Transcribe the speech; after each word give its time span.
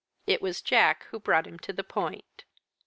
It 0.25 0.41
was 0.41 0.63
Jack 0.63 1.03
who 1.11 1.19
brought 1.19 1.45
him 1.45 1.59
to 1.59 1.71
the 1.71 1.83
point. 1.83 2.45